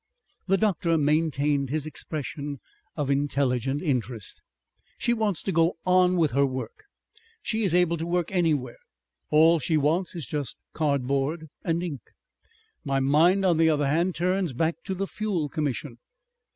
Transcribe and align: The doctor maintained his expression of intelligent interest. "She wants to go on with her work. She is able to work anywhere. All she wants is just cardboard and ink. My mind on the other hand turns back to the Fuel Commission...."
The 0.47 0.57
doctor 0.57 0.97
maintained 0.97 1.69
his 1.69 1.85
expression 1.85 2.59
of 2.95 3.11
intelligent 3.11 3.83
interest. 3.83 4.41
"She 4.97 5.13
wants 5.13 5.43
to 5.43 5.51
go 5.51 5.77
on 5.85 6.17
with 6.17 6.31
her 6.31 6.43
work. 6.43 6.85
She 7.43 7.61
is 7.61 7.75
able 7.75 7.97
to 7.97 8.07
work 8.07 8.31
anywhere. 8.31 8.79
All 9.29 9.59
she 9.59 9.77
wants 9.77 10.15
is 10.15 10.25
just 10.25 10.57
cardboard 10.73 11.49
and 11.63 11.83
ink. 11.83 12.01
My 12.83 12.99
mind 12.99 13.45
on 13.45 13.57
the 13.57 13.69
other 13.69 13.85
hand 13.85 14.15
turns 14.15 14.53
back 14.53 14.77
to 14.85 14.95
the 14.95 15.05
Fuel 15.05 15.47
Commission...." 15.49 15.99